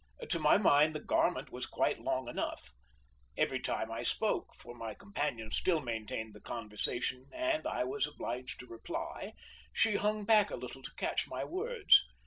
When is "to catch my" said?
10.81-11.43